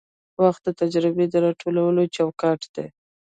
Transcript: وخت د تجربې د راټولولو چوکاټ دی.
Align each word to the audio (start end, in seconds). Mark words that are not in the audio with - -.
وخت 0.43 0.61
د 0.65 0.69
تجربې 0.81 1.25
د 1.29 1.35
راټولولو 1.45 2.01
چوکاټ 2.15 2.61
دی. 2.75 2.87